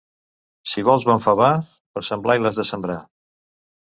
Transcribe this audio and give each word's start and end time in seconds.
Si 0.71 0.83
vols 0.87 1.05
bon 1.09 1.21
favar, 1.27 1.51
per 1.99 2.03
Sant 2.11 2.25
Blai 2.25 2.43
l'has 2.45 2.59
de 2.63 2.67
sembrar. 2.71 2.97